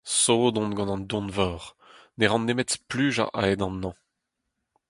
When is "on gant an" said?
0.59-1.03